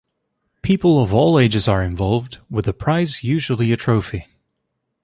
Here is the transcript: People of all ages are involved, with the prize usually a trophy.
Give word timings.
People 0.63 0.99
of 1.03 1.13
all 1.13 1.37
ages 1.37 1.67
are 1.67 1.83
involved, 1.83 2.39
with 2.49 2.65
the 2.65 2.73
prize 2.73 3.23
usually 3.23 3.71
a 3.71 3.77
trophy. 3.77 4.25